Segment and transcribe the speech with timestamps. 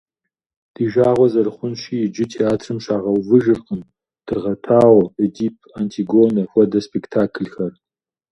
[0.73, 3.81] Ди жагъуэ зэрыхъунщи, иджы театрым щагъэувыжыркъым,
[4.25, 7.71] «Тыргъэтауэ», «Эдип», «Антигонэ» хуэдэ спектаклхэр.